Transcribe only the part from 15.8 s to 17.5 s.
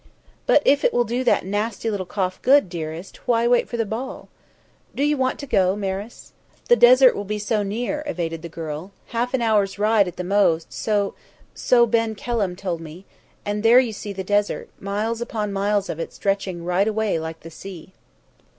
of it stretching right away like